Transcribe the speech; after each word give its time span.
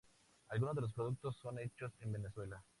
Algunos 0.49 0.73
de 0.73 0.81
los 0.81 0.93
productos 0.93 1.37
son 1.37 1.59
hechos 1.59 1.93
en 1.99 2.11
Venezuela. 2.11 2.63